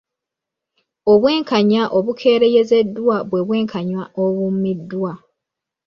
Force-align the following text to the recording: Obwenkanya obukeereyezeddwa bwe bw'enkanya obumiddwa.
Obwenkanya 1.11 1.83
obukeereyezeddwa 1.97 3.15
bwe 3.29 3.41
bw'enkanya 3.47 4.01
obumiddwa. 4.23 5.11